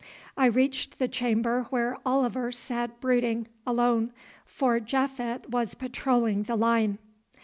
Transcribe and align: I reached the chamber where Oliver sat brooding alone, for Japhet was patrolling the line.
I 0.35 0.47
reached 0.47 0.97
the 0.97 1.07
chamber 1.07 1.67
where 1.69 1.95
Oliver 2.07 2.51
sat 2.51 2.99
brooding 2.99 3.47
alone, 3.67 4.11
for 4.47 4.79
Japhet 4.79 5.51
was 5.51 5.75
patrolling 5.75 6.41
the 6.41 6.55
line. 6.55 6.97